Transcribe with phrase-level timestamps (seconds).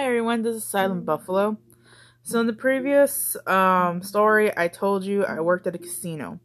[0.00, 1.58] Hi everyone, this is Silent Buffalo.
[2.22, 6.40] So in the previous um, story, I told you I worked at a casino.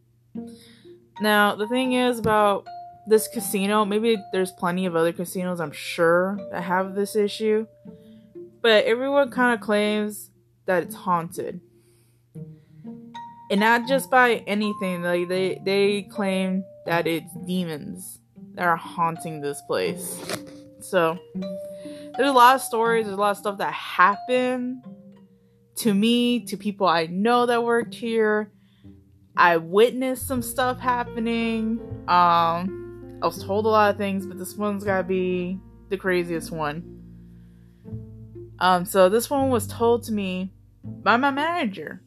[1.22, 2.66] Now the thing is about
[3.06, 7.66] this casino, maybe there's plenty of other casinos I'm sure that have this issue,
[8.60, 10.28] but everyone kind of claims
[10.66, 11.58] that it's haunted,
[13.50, 15.02] and not just by anything.
[15.02, 18.18] Like they they claim that it's demons
[18.52, 20.20] that are haunting this place.
[20.80, 21.18] So
[22.16, 24.84] there's a lot of stories, there's a lot of stuff that happened
[25.76, 28.50] to me, to people I know that worked here.
[29.36, 31.78] I witnessed some stuff happening.
[32.08, 35.60] Um, I was told a lot of things, but this one's gotta be
[35.90, 36.92] the craziest one.
[38.58, 40.52] Um, so this one was told to me
[40.82, 42.02] by my manager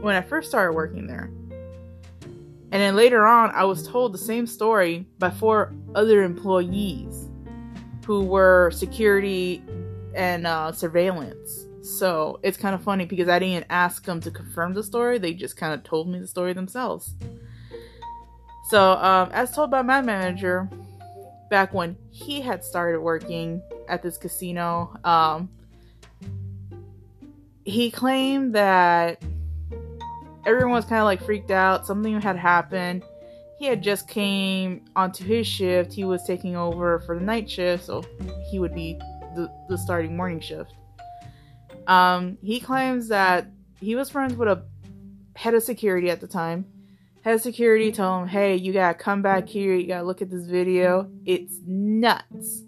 [0.00, 1.30] when I first started working there.
[2.72, 7.28] And then later on, I was told the same story by four other employees
[8.04, 9.62] who were security
[10.14, 11.66] and uh, surveillance.
[11.82, 15.34] So it's kind of funny because I didn't ask them to confirm the story; they
[15.34, 17.14] just kind of told me the story themselves.
[18.68, 20.68] So, um, as told by my manager,
[21.50, 25.50] back when he had started working at this casino, um,
[27.64, 29.22] he claimed that
[30.46, 31.86] everyone was kind of like freaked out.
[31.86, 33.02] Something had happened
[33.62, 35.92] he had just came onto his shift.
[35.92, 38.02] He was taking over for the night shift, so
[38.50, 38.98] he would be
[39.36, 40.74] the, the starting morning shift.
[41.86, 43.46] Um, he claims that
[43.80, 44.64] he was friends with a
[45.36, 46.66] head of security at the time.
[47.22, 49.76] Head of security told him, "Hey, you gotta come back here.
[49.76, 51.08] You gotta look at this video.
[51.24, 52.64] It's nuts."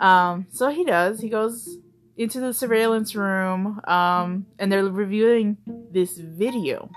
[0.00, 1.20] Um, so he does.
[1.20, 1.78] He goes
[2.16, 5.56] into the surveillance room, um, and they're reviewing
[5.92, 6.90] this video.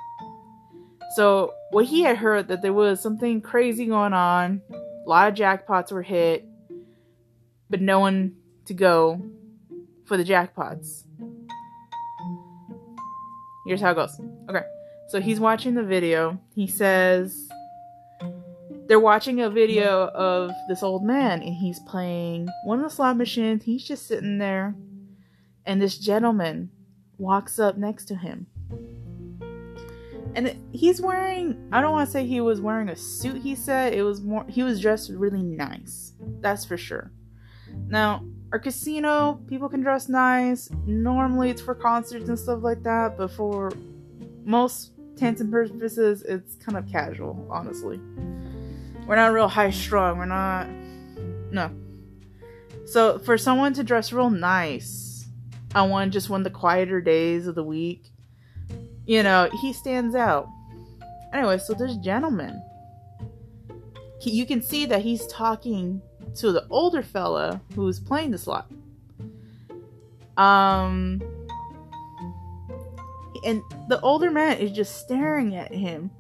[1.16, 5.34] So what he had heard that there was something crazy going on, a lot of
[5.34, 6.46] jackpots were hit,
[7.70, 9.22] but no one to go
[10.06, 11.04] for the jackpots.
[13.66, 14.20] Here's how it goes.
[14.50, 14.62] Okay.
[15.08, 16.40] So he's watching the video.
[16.54, 17.50] He says
[18.88, 23.18] they're watching a video of this old man and he's playing one of the slot
[23.18, 23.64] machines.
[23.64, 24.76] He's just sitting there
[25.66, 26.70] and this gentleman
[27.18, 28.48] walks up next to him
[30.36, 33.94] and he's wearing i don't want to say he was wearing a suit he said
[33.94, 36.10] it was more he was dressed really nice
[36.42, 37.12] that's for sure.
[37.88, 40.70] Now our casino people can dress nice.
[40.86, 43.72] Normally it's for concerts and stuff like that but for
[44.44, 48.00] most intents and purposes it's kind of casual honestly.
[49.08, 50.68] We're not real high strung we're not
[51.52, 51.72] no.
[52.86, 55.28] So for someone to dress real nice
[55.76, 58.12] on one just one of the quieter days of the week
[59.10, 60.48] you know, he stands out.
[61.34, 62.62] Anyway, so this gentleman,
[64.22, 66.00] he, you can see that he's talking
[66.36, 68.70] to the older fella who's playing the slot.
[70.38, 71.24] Um,
[73.44, 76.12] and the older man is just staring at him.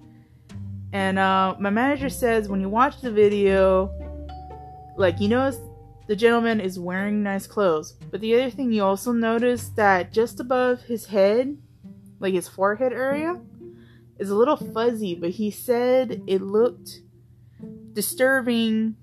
[0.91, 3.91] And uh, my manager says when you watch the video,
[4.97, 5.59] like you notice
[6.07, 10.39] the gentleman is wearing nice clothes, but the other thing you also notice that just
[10.39, 11.55] above his head
[12.19, 13.40] like his forehead area,
[14.18, 17.02] is a little fuzzy, but he said it looked
[17.94, 18.96] disturbing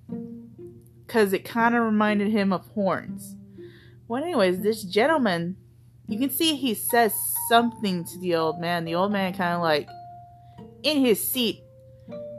[1.06, 3.34] because it kind of reminded him of horns.
[4.08, 5.56] Well, anyways, this gentleman,
[6.06, 7.14] you can see he says
[7.48, 8.84] something to the old man.
[8.84, 9.88] The old man kind of like
[10.82, 11.62] in his seat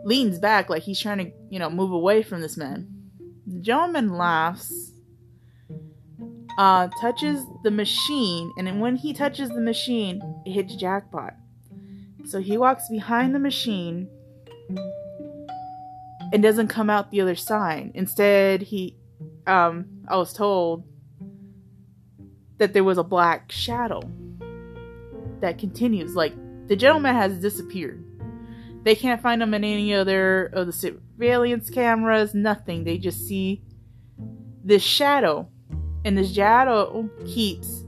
[0.03, 2.87] leans back like he's trying to, you know, move away from this man.
[3.45, 4.91] The gentleman laughs
[6.57, 11.35] uh, touches the machine, and when he touches the machine, it jackpot.
[12.25, 14.09] So he walks behind the machine
[16.33, 17.91] and doesn't come out the other side.
[17.93, 18.97] Instead, he,
[19.45, 20.83] um, I was told
[22.57, 24.01] that there was a black shadow
[25.39, 26.15] that continues.
[26.15, 26.33] Like
[26.67, 28.03] the gentleman has disappeared.
[28.83, 32.33] They can't find him in any other of the surveillance cameras.
[32.33, 32.83] Nothing.
[32.83, 33.63] They just see
[34.63, 35.49] this shadow
[36.03, 37.83] and this shadow keeps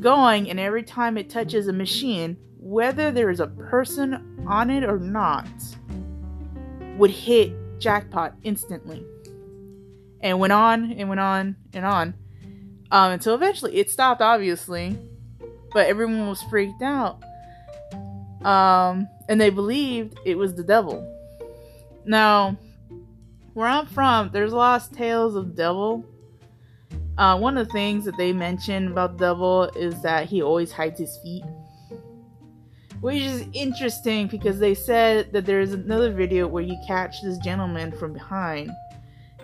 [0.00, 4.84] going and every time it touches a machine whether there is a person on it
[4.84, 5.46] or not
[6.96, 9.04] would hit jackpot instantly.
[10.20, 12.14] And went on and went on and on
[12.90, 14.98] um, until eventually it stopped obviously
[15.72, 17.22] but everyone was freaked out
[18.44, 21.06] um, and they believed it was the devil.
[22.04, 22.56] Now
[23.58, 26.04] where i'm from there's a lot of tales of devil
[27.18, 30.70] uh, one of the things that they mention about the devil is that he always
[30.70, 31.44] hides his feet.
[33.00, 37.92] Which is interesting because they said that there's another video where you catch this gentleman
[37.92, 38.70] from behind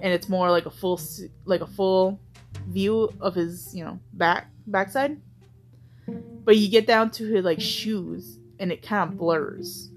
[0.00, 1.00] and it's more like a full
[1.44, 2.20] like a full
[2.68, 5.20] view of his, you know, back backside.
[6.06, 9.90] But you get down to his like shoes and it kind of blurs.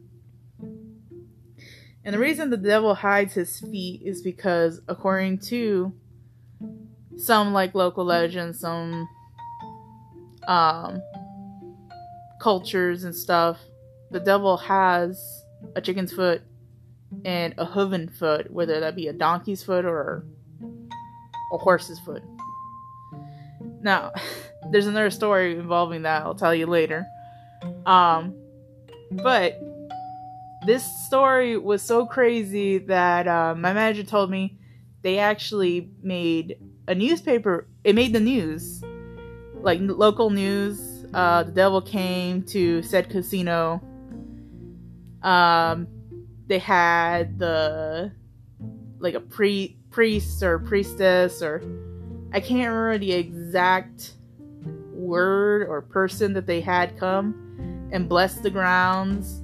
[0.60, 5.94] And the reason the devil hides his feet is because according to
[7.18, 9.08] some like local legends, some
[10.48, 11.02] um
[12.40, 13.60] cultures and stuff,
[14.12, 15.44] the devil has
[15.75, 16.42] a chicken's foot
[17.25, 20.25] and a hooven foot, whether that be a donkey's foot or
[21.52, 22.24] a horse's foot.
[23.81, 24.14] Now,
[24.72, 27.06] there's another story involving that I'll tell you later.
[27.86, 28.36] Um,
[29.12, 29.60] but
[30.66, 34.58] this story was so crazy that uh, my manager told me
[35.02, 37.68] they actually made a newspaper.
[37.84, 38.84] It made the news,
[39.62, 41.06] like local news.
[41.13, 43.81] Uh, the devil came to said casino.
[45.22, 45.88] Um,
[46.48, 48.12] they had the
[49.00, 51.62] like a pre priest or priestess or
[52.34, 54.13] I can't remember the exact
[54.92, 59.42] word or person that they had come and bless the grounds.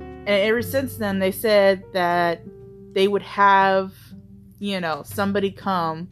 [0.00, 2.42] And ever since then, they said that
[2.92, 3.94] they would have,
[4.58, 6.08] you know, somebody come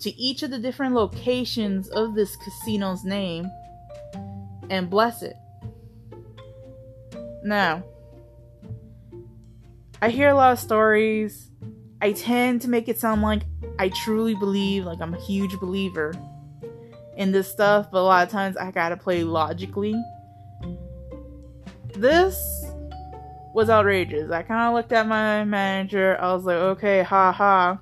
[0.00, 3.50] to each of the different locations of this casino's name
[4.70, 5.36] and bless it.
[7.44, 7.82] Now,
[10.00, 11.50] I hear a lot of stories.
[12.00, 13.42] I tend to make it sound like
[13.78, 16.14] I truly believe, like I'm a huge believer
[17.16, 20.00] in this stuff, but a lot of times I gotta play logically.
[21.94, 22.64] This
[23.54, 24.30] was outrageous.
[24.30, 26.16] I kind of looked at my manager.
[26.20, 27.80] I was like, okay, ha ha.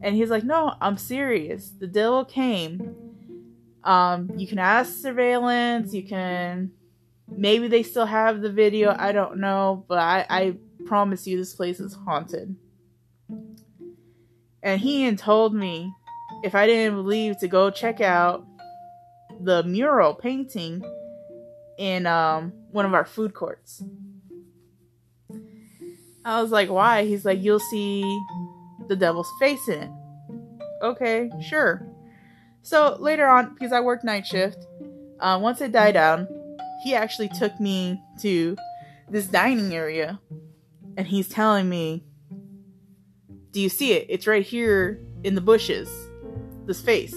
[0.00, 1.70] And he's like, no, I'm serious.
[1.70, 2.94] The devil came.
[3.82, 5.94] Um, you can ask surveillance.
[5.94, 6.72] You can.
[7.28, 8.94] Maybe they still have the video.
[8.98, 9.84] I don't know.
[9.88, 12.54] But I, I promise you, this place is haunted.
[14.62, 15.92] And he had told me
[16.42, 18.46] if I didn't believe to go check out
[19.40, 20.82] the mural painting
[21.78, 23.82] in um, one of our food courts.
[26.24, 27.04] I was like, why?
[27.04, 28.02] He's like, you'll see
[28.88, 29.90] the devil's face in it.
[30.82, 31.86] Okay, sure.
[32.62, 34.66] So later on, because I worked night shift,
[35.20, 36.28] uh, once it died down,
[36.82, 38.56] he actually took me to
[39.08, 40.20] this dining area
[40.96, 42.04] and he's telling me,
[43.50, 44.06] Do you see it?
[44.08, 45.88] It's right here in the bushes.
[46.66, 47.14] This face.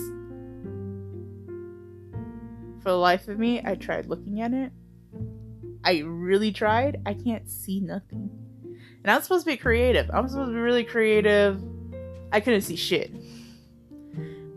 [2.81, 4.71] For the life of me, I tried looking at it.
[5.83, 7.01] I really tried.
[7.05, 8.29] I can't see nothing.
[9.07, 10.11] And I'm supposed to be creative.
[10.13, 11.63] I'm supposed to be really creative.
[12.33, 13.09] I couldn't see shit.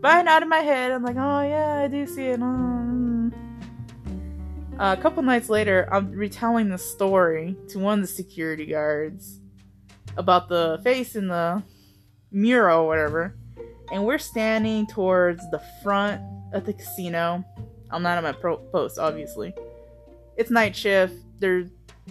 [0.01, 0.91] But I nodded my head.
[0.91, 2.41] I'm like, oh yeah, I do see it.
[2.41, 3.31] Uh,
[4.77, 9.39] a couple nights later, I'm retelling the story to one of the security guards
[10.17, 11.63] about the face in the
[12.29, 13.37] mural or whatever.
[13.93, 16.21] And we're standing towards the front
[16.51, 17.45] of the casino.
[17.89, 19.53] I'm not on my pro- post, obviously.
[20.35, 21.15] It's night shift.
[21.39, 21.69] There's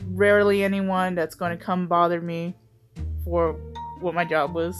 [0.09, 2.57] rarely anyone that's going to come bother me
[3.25, 3.53] for
[4.01, 4.77] what my job was.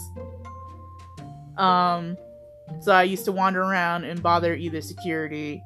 [1.57, 2.17] Um,
[2.79, 5.63] so I used to wander around and bother either security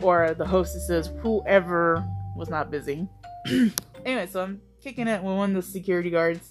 [0.00, 2.04] or the hostesses, whoever
[2.36, 3.06] was not busy.
[4.04, 6.50] anyway, so I'm kicking it with one of the security guards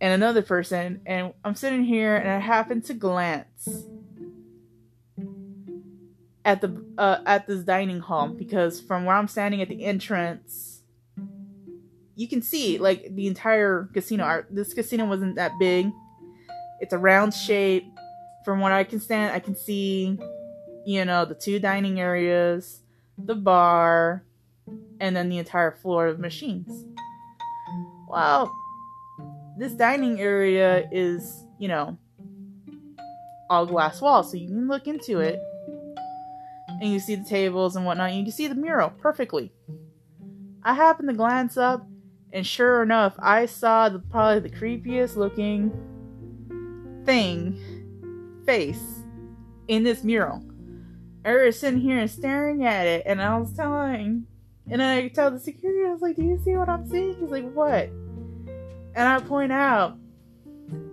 [0.00, 3.84] and another person, and I'm sitting here and I happen to glance
[6.44, 10.82] at the uh, at this dining hall because from where I'm standing at the entrance,
[12.16, 14.44] you can see like the entire casino.
[14.50, 15.90] This casino wasn't that big.
[16.80, 17.84] It's a round shape.
[18.42, 20.18] From what I can stand, I can see
[20.84, 22.80] you know, the two dining areas,
[23.18, 24.24] the bar,
[25.00, 26.84] and then the entire floor of machines.
[28.08, 28.52] Well,
[29.58, 31.98] this dining area is, you know,
[33.48, 35.40] all glass walls, so you can look into it
[36.80, 38.10] and you see the tables and whatnot.
[38.10, 39.52] And you can see the mural perfectly.
[40.62, 41.86] I happened to glance up,
[42.32, 45.72] and sure enough, I saw the probably the creepiest looking
[47.04, 49.02] thing face
[49.68, 50.42] in this mural.
[51.24, 54.26] I was sitting here and staring at it, and I was telling,
[54.70, 57.30] and I tell the security, I was like, "Do you see what I'm seeing?" He's
[57.30, 57.90] like, "What?"
[58.94, 59.98] And I point out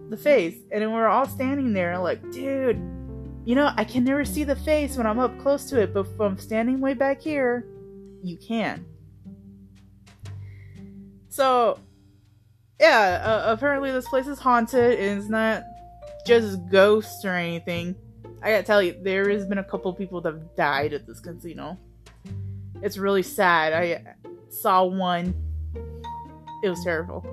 [0.10, 2.82] the face, and then we're all standing there, like, dude,
[3.48, 6.06] you know, I can never see the face when I'm up close to it, but
[6.16, 7.66] from standing way back here,
[8.22, 8.86] you can.
[11.30, 11.80] So,
[12.80, 15.64] yeah, uh, apparently this place is haunted, and it's not
[16.26, 17.96] just ghosts or anything
[18.42, 21.20] I gotta tell you, there has been a couple people that have died at this
[21.20, 21.78] casino.
[22.82, 23.74] It's really sad.
[23.74, 24.04] I
[24.50, 25.34] saw one.
[26.64, 27.26] It was terrible.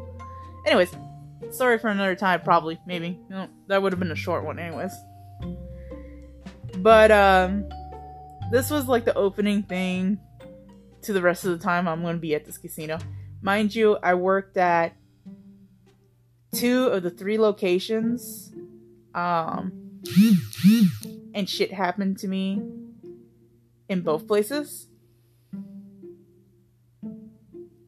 [0.67, 0.91] Anyways,
[1.51, 3.09] sorry for another time, probably, maybe.
[3.29, 4.93] You know, that would have been a short one, anyways.
[6.85, 7.67] But um,
[8.51, 10.21] this was like the opening thing
[11.01, 12.99] to the rest of the time I'm going to be at this casino.
[13.41, 14.95] Mind you, I worked at
[16.55, 18.53] two of the three locations.
[19.15, 20.03] Um,
[21.35, 22.63] and shit happened to me
[23.89, 24.87] in both places.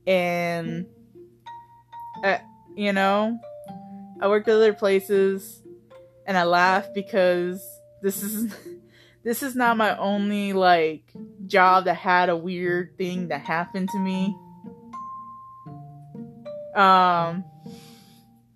[0.07, 0.87] And,
[2.25, 2.39] uh,
[2.75, 3.39] you know,
[4.23, 5.61] I worked at other places
[6.27, 7.63] and I laugh because
[8.01, 8.57] this is
[9.27, 11.13] this is not my only like
[11.49, 14.37] job that had a weird thing that happened to me.
[16.77, 17.45] Um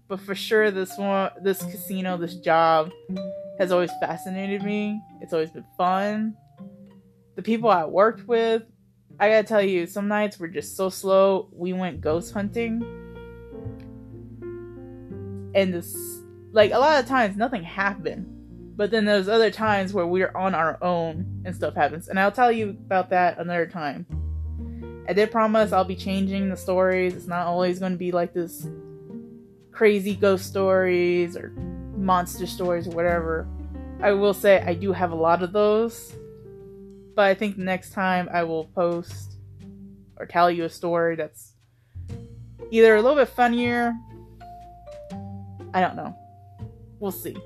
[0.06, 2.92] but for sure this one this casino, this job
[3.58, 5.02] has always fascinated me.
[5.20, 6.36] It's always been fun.
[7.34, 8.62] The people I worked with,
[9.18, 11.48] I gotta tell you, some nights were just so slow.
[11.50, 12.80] We went ghost hunting.
[15.52, 15.96] And this
[16.52, 18.39] like a lot of times nothing happened
[18.80, 22.08] but then there's other times where we're on our own and stuff happens.
[22.08, 24.06] And I'll tell you about that another time.
[25.06, 27.14] I did promise I'll be changing the stories.
[27.14, 28.66] It's not always going to be like this
[29.70, 31.50] crazy ghost stories or
[31.94, 33.46] monster stories or whatever.
[34.00, 36.14] I will say I do have a lot of those.
[37.14, 39.34] But I think next time I will post
[40.16, 41.52] or tell you a story that's
[42.70, 43.92] either a little bit funnier.
[45.74, 46.16] I don't know.
[46.98, 47.36] We'll see.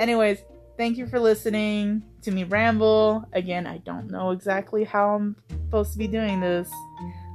[0.00, 0.42] Anyways,
[0.78, 3.28] thank you for listening to me ramble.
[3.34, 6.70] Again, I don't know exactly how I'm supposed to be doing this.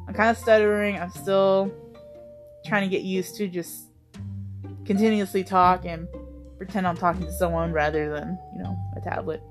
[0.07, 0.97] I'm kind of stuttering.
[0.97, 1.71] I'm still
[2.65, 3.91] trying to get used to just
[4.83, 6.07] continuously talk and
[6.57, 9.43] pretend I'm talking to someone rather than, you know, a tablet.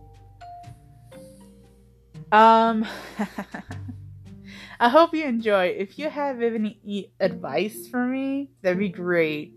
[2.33, 2.85] Um
[4.81, 5.67] I hope you enjoy.
[5.67, 9.55] If you have any advice for me, that'd be great.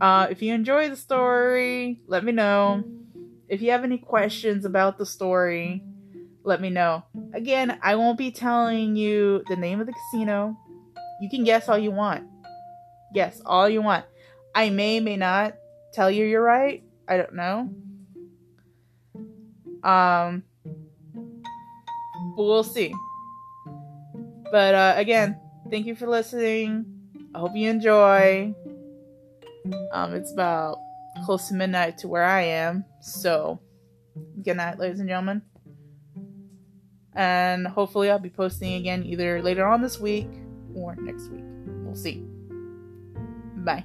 [0.00, 2.84] Uh, if you enjoy the story, let me know.
[3.48, 5.82] If you have any questions about the story,
[6.42, 7.04] let me know.
[7.32, 10.56] Again, I won't be telling you the name of the casino.
[11.20, 12.28] You can guess all you want.
[13.14, 14.04] Guess all you want.
[14.54, 15.54] I may, may not
[15.92, 16.82] tell you you're right.
[17.08, 17.70] I don't know.
[19.82, 20.42] Um,
[22.36, 22.94] we'll see.
[24.50, 25.38] But uh, again,
[25.70, 26.86] thank you for listening.
[27.34, 28.54] I hope you enjoy.
[29.92, 30.78] Um, it's about
[31.24, 32.84] close to midnight to where I am.
[33.00, 33.60] So,
[34.42, 35.42] good night, ladies and gentlemen.
[37.14, 40.28] And hopefully, I'll be posting again either later on this week
[40.74, 41.44] or next week.
[41.44, 42.24] We'll see.
[43.56, 43.84] Bye.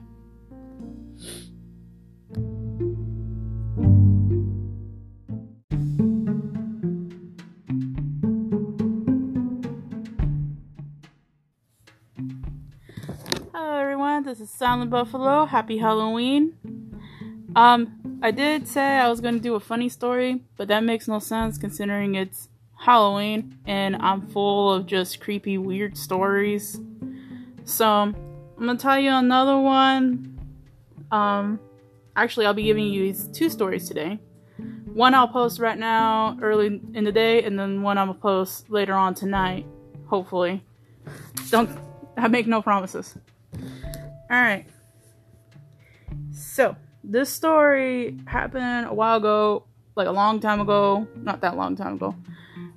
[14.60, 15.46] Silent Buffalo.
[15.46, 16.54] Happy Halloween.
[17.56, 21.20] Um, I did say I was gonna do a funny story, but that makes no
[21.20, 26.78] sense considering it's Halloween and I'm full of just creepy, weird stories.
[27.64, 28.16] So I'm
[28.60, 30.38] gonna tell you another one.
[31.10, 31.62] Um,
[32.18, 34.20] actually, I'll be giving you two stories today.
[34.94, 38.70] One I'll post right now, early in the day, and then one I'm gonna post
[38.70, 39.66] later on tonight,
[40.08, 40.66] hopefully.
[41.50, 41.70] Don't
[42.18, 43.18] I make no promises.
[44.32, 44.68] Alright.
[46.32, 51.08] So, this story happened a while ago, like a long time ago.
[51.16, 52.16] Not that long time ago.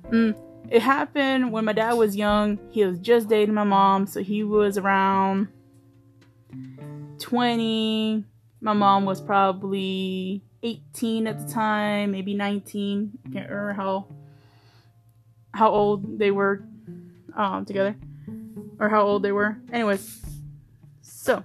[0.09, 0.35] Mm,
[0.69, 2.57] it happened when my dad was young.
[2.71, 5.47] He was just dating my mom, so he was around
[7.19, 8.23] 20.
[8.61, 13.19] My mom was probably 18 at the time, maybe 19.
[13.25, 14.07] I Can't remember how
[15.53, 16.63] how old they were
[17.35, 17.95] um, together
[18.79, 19.57] or how old they were.
[19.71, 20.21] Anyways,
[21.23, 21.41] so,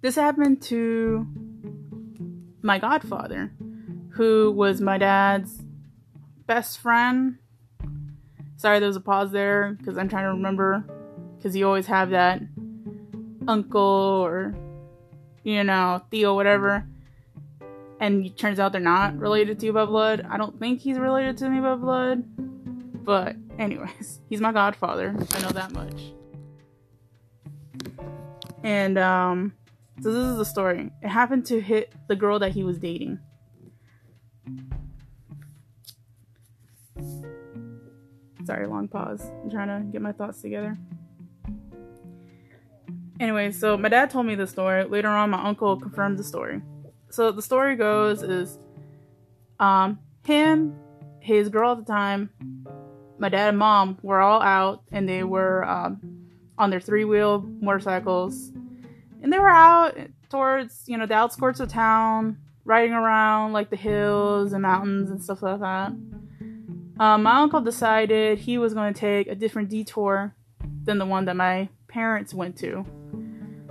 [0.00, 1.26] this happened to
[2.62, 3.50] my godfather,
[4.10, 5.60] who was my dad's
[6.46, 7.38] best friend.
[8.58, 10.84] Sorry, there was a pause there because I'm trying to remember
[11.36, 12.42] because you always have that
[13.48, 14.54] uncle or
[15.42, 16.86] you know Theo, whatever.
[17.98, 20.24] And it turns out they're not related to you by blood.
[20.30, 22.22] I don't think he's related to me by blood,
[23.04, 25.12] but anyways, he's my godfather.
[25.32, 26.12] I know that much.
[28.62, 29.52] And um,
[30.00, 30.90] so this is the story.
[31.02, 33.18] It happened to hit the girl that he was dating.
[38.44, 39.30] Sorry, long pause.
[39.42, 40.76] I'm trying to get my thoughts together.
[43.20, 44.84] Anyway, so my dad told me the story.
[44.84, 46.62] Later on, my uncle confirmed the story.
[47.10, 48.58] So the story goes is
[49.58, 50.78] um him,
[51.20, 52.30] his girl at the time,
[53.18, 56.17] my dad and mom were all out and they were um
[56.58, 58.52] on their three wheel motorcycles
[59.22, 59.96] And they were out
[60.28, 65.22] towards, you know, the outskirts of town, riding around like the hills and mountains and
[65.22, 65.92] stuff like that.
[67.00, 70.34] Um, my uncle decided he was going to take a different detour
[70.84, 72.84] than the one that my parents went to.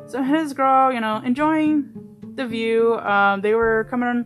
[0.08, 2.96] So his girl, you know, enjoying the view.
[3.00, 4.26] Um, they were coming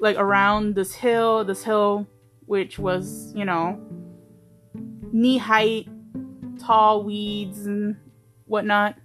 [0.00, 2.08] like around this hill, this hill
[2.46, 3.80] which was, you know,
[5.12, 5.88] knee height,
[6.64, 7.96] tall weeds and
[8.46, 8.96] whatnot.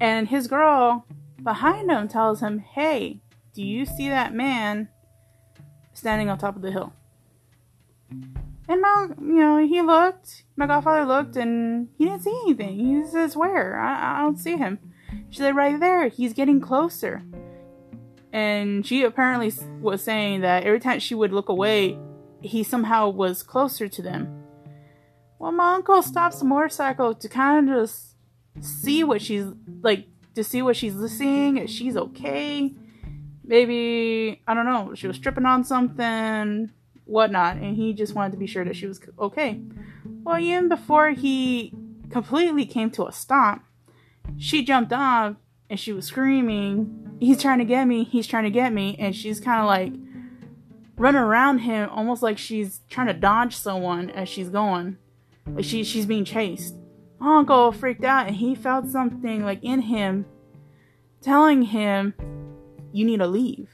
[0.00, 1.06] And his girl
[1.42, 3.20] behind him tells him, Hey,
[3.54, 4.88] do you see that man
[5.92, 6.92] standing on top of the hill?
[8.68, 12.78] And my, you know, he looked, my godfather looked, and he didn't see anything.
[12.78, 13.78] He says, Where?
[13.78, 14.78] I, I don't see him.
[15.30, 16.08] She said, Right there.
[16.08, 17.22] He's getting closer.
[18.32, 21.98] And she apparently was saying that every time she would look away,
[22.40, 24.41] he somehow was closer to them.
[25.42, 28.14] Well, my uncle stops the motorcycle to kind of just
[28.60, 29.46] see what she's
[29.80, 30.06] like,
[30.36, 32.72] to see what she's seeing, if she's okay.
[33.42, 36.70] Maybe, I don't know, she was tripping on something,
[37.06, 39.60] whatnot, and he just wanted to be sure that she was okay.
[40.22, 41.74] Well, even before he
[42.08, 43.62] completely came to a stop,
[44.38, 45.34] she jumped off
[45.68, 49.12] and she was screaming, He's trying to get me, he's trying to get me, and
[49.12, 49.92] she's kind of like
[50.96, 54.98] running around him almost like she's trying to dodge someone as she's going.
[55.46, 56.74] Like she, she's being chased.
[57.20, 60.26] Uncle freaked out and he felt something like in him
[61.20, 62.14] telling him,
[62.92, 63.68] You need to leave.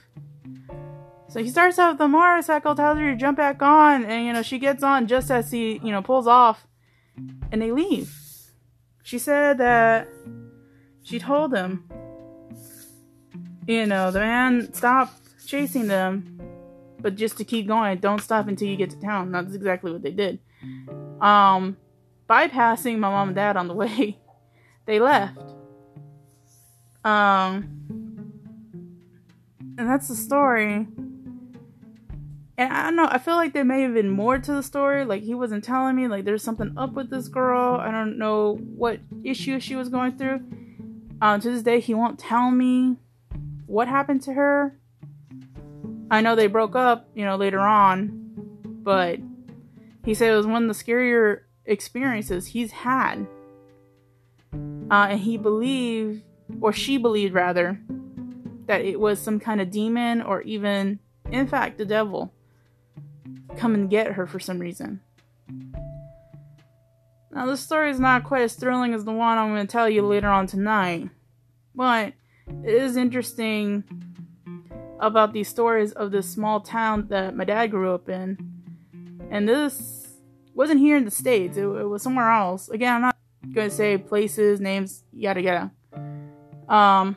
[1.29, 4.43] So he starts out the motorcycle, tells her to jump back on, and you know,
[4.43, 6.67] she gets on just as he, you know, pulls off
[7.53, 8.15] and they leave.
[9.03, 10.09] She said that
[11.03, 11.89] she told him,
[13.67, 16.41] you know, the man stopped chasing them,
[17.01, 19.33] but just to keep going, don't stop until you get to town.
[19.33, 20.39] That's exactly what they did.
[21.21, 21.77] Um,
[22.29, 24.19] bypassing my mom and dad on the way,
[24.87, 25.39] they left.
[27.05, 27.79] Um,
[29.79, 30.87] and that's the story.
[32.59, 35.05] And I don't know, I feel like there may have been more to the story.
[35.05, 37.77] Like, he wasn't telling me, like, there's something up with this girl.
[37.77, 40.41] I don't know what issue she was going through.
[41.23, 42.97] Um, to this day, he won't tell me
[43.67, 44.77] what happened to her.
[46.11, 48.11] I know they broke up, you know, later on,
[48.83, 49.21] but
[50.09, 53.27] he said it was one of the scarier experiences he's had.
[54.91, 56.23] Uh, and he believed,
[56.63, 57.79] or she believed rather,
[58.65, 60.99] that it was some kind of demon or even,
[61.31, 62.33] in fact, the devil
[63.59, 65.03] come and get her for some reason.
[67.31, 69.91] Now, this story is not quite as thrilling as the one I'm going to tell
[69.91, 71.11] you later on tonight,
[71.75, 72.15] but
[72.65, 73.85] it is interesting
[75.01, 78.39] about these stories of this small town that my dad grew up in.
[79.31, 79.98] And this
[80.59, 82.69] wasn't here in the States, it, it was somewhere else.
[82.69, 83.17] Again, I'm not
[83.55, 85.71] to say places, names, yada yada.
[86.69, 87.17] Um,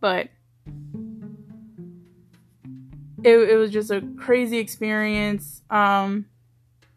[0.00, 0.28] but
[3.22, 5.62] it, it was just a crazy experience.
[5.70, 6.26] Um,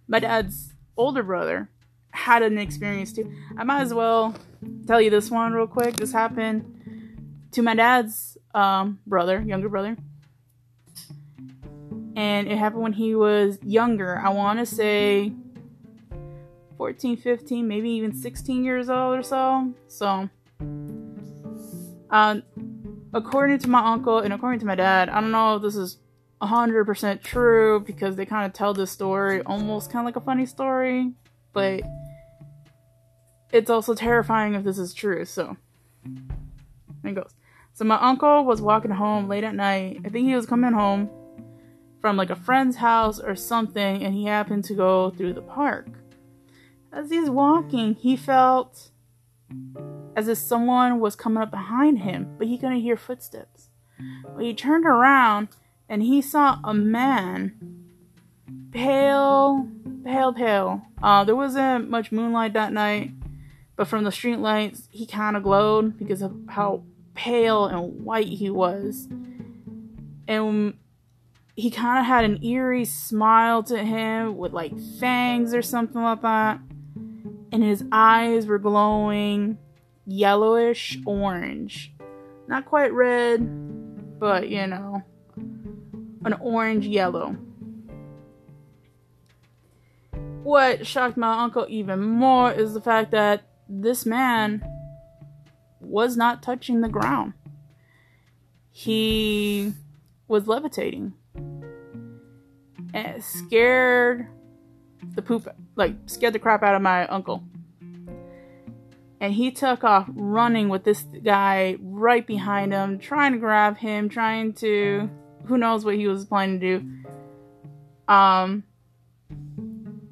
[0.07, 1.69] my dad's older brother
[2.09, 3.31] had an experience too.
[3.55, 4.33] I might as well
[4.87, 5.95] tell you this one real quick.
[5.95, 9.95] This happened to my dad's um, brother, younger brother.
[12.15, 14.17] And it happened when he was younger.
[14.17, 15.33] I want to say
[16.77, 19.73] 14, 15, maybe even 16 years old or so.
[19.87, 20.29] So,
[22.09, 22.37] uh,
[23.13, 25.97] according to my uncle and according to my dad, I don't know if this is
[26.41, 30.45] 100% true because they kind of tell this story almost kind of like a funny
[30.45, 31.11] story,
[31.53, 31.81] but
[33.51, 35.25] it's also terrifying if this is true.
[35.25, 35.57] So,
[37.03, 37.31] it goes.
[37.73, 39.99] So my uncle was walking home late at night.
[40.05, 41.09] I think he was coming home
[42.05, 45.87] from like a friend's house or something, and he happened to go through the park.
[46.93, 48.91] As he's walking, he felt
[50.15, 53.69] as if someone was coming up behind him, but he couldn't hear footsteps.
[54.23, 55.47] But he turned around
[55.89, 57.55] and he saw a man,
[58.69, 59.67] pale,
[60.03, 60.83] pale, pale.
[61.01, 63.13] Uh, there wasn't much moonlight that night,
[63.75, 66.83] but from the street lights, he kind of glowed because of how
[67.15, 69.07] pale and white he was.
[70.27, 70.75] And
[71.55, 76.21] he kind of had an eerie smile to him with like fangs or something like
[76.21, 76.59] that.
[77.51, 79.57] And his eyes were glowing
[80.05, 81.93] yellowish orange.
[82.47, 85.01] Not quite red, but you know,
[85.37, 87.37] an orange yellow.
[90.43, 94.63] What shocked my uncle even more is the fact that this man
[95.79, 97.33] was not touching the ground.
[98.71, 99.73] He
[100.27, 101.13] was levitating.
[102.95, 104.27] And scared
[105.15, 107.43] the poop, like, scared the crap out of my uncle.
[109.21, 114.09] and he took off running with this guy right behind him, trying to grab him,
[114.09, 115.09] trying to
[115.45, 118.13] who knows what he was planning to do.
[118.13, 118.63] Um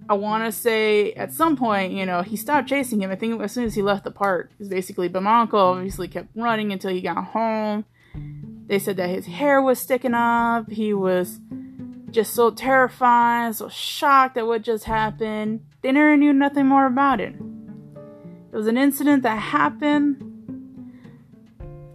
[0.09, 3.11] I want to say at some point, you know, he stopped chasing him.
[3.11, 5.07] I think as soon as he left the park, is basically.
[5.07, 7.85] But my uncle obviously kept running until he got home.
[8.67, 10.69] They said that his hair was sticking up.
[10.69, 11.39] He was
[12.13, 15.65] just so terrified, so shocked at what just happened.
[15.82, 17.34] They never knew nothing more about it.
[17.34, 20.30] It was an incident that happened.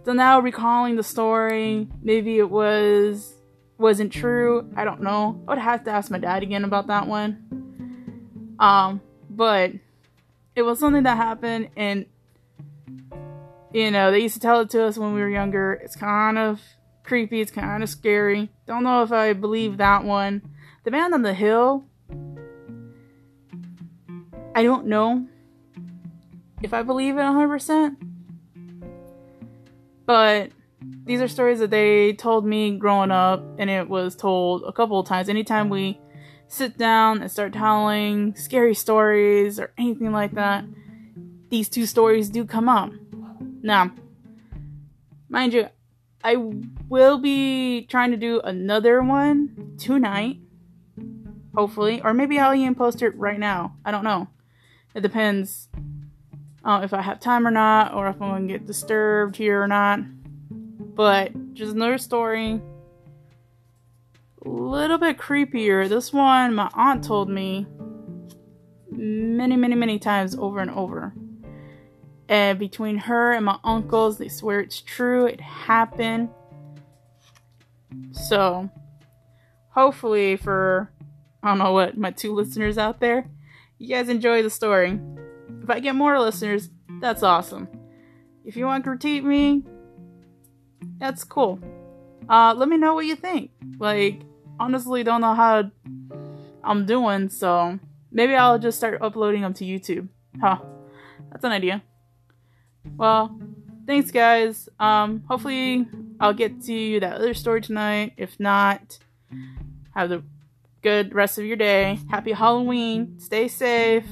[0.05, 3.33] So now recalling the story, maybe it was
[3.77, 4.69] wasn't true.
[4.75, 5.41] I don't know.
[5.47, 8.55] I would have to ask my dad again about that one.
[8.59, 9.71] Um, but
[10.53, 12.05] it was something that happened and
[13.71, 15.73] you know, they used to tell it to us when we were younger.
[15.73, 16.59] It's kind of
[17.09, 18.49] creepy, it's kind of scary.
[18.67, 20.41] Don't know if I believe that one.
[20.85, 21.89] The man on the hill
[24.55, 25.27] I don't know
[26.61, 27.95] if I believe it 100%.
[30.05, 30.51] But
[31.05, 34.99] these are stories that they told me growing up, and it was told a couple
[34.99, 35.29] of times.
[35.29, 35.99] Anytime we
[36.47, 40.65] sit down and start telling scary stories or anything like that,
[41.49, 42.91] these two stories do come up.
[43.61, 43.91] Now,
[45.29, 45.69] mind you,
[46.23, 46.35] I
[46.89, 50.37] will be trying to do another one tonight,
[51.55, 53.75] hopefully, or maybe I'll even post it right now.
[53.85, 54.27] I don't know.
[54.93, 55.69] It depends
[56.65, 59.67] uh, if I have time or not, or if I'm gonna get disturbed here or
[59.67, 60.01] not.
[60.95, 62.61] But just another story.
[64.45, 65.87] A little bit creepier.
[65.87, 67.65] This one my aunt told me
[68.91, 71.13] many, many, many times over and over.
[72.29, 75.25] And between her and my uncles, they swear it's true.
[75.25, 76.29] It happened.
[78.11, 78.69] So,
[79.69, 80.91] hopefully, for
[81.41, 83.27] I don't know what my two listeners out there,
[83.79, 84.99] you guys enjoy the story.
[85.63, 86.69] If I get more listeners,
[87.01, 87.67] that's awesome.
[88.45, 89.63] If you want to critique me,
[90.99, 91.59] that's cool.
[92.29, 93.49] Uh, let me know what you think.
[93.79, 94.21] Like,
[94.59, 95.71] honestly, don't know how
[96.63, 97.79] I'm doing, so
[98.11, 100.09] maybe I'll just start uploading them to YouTube.
[100.39, 100.59] Huh.
[101.31, 101.81] That's an idea.
[102.97, 103.39] Well,
[103.85, 104.69] thanks guys.
[104.79, 105.87] Um, hopefully
[106.19, 108.13] I'll get to that other story tonight.
[108.17, 108.99] If not,
[109.95, 110.23] have the
[110.81, 111.99] good rest of your day.
[112.09, 113.19] Happy Halloween.
[113.19, 114.05] Stay safe.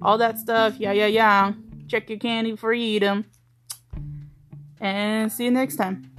[0.00, 0.76] All that stuff.
[0.78, 1.52] Yeah, yeah, yeah.
[1.88, 3.24] Check your candy before you eat them.
[4.80, 6.10] And see you next time.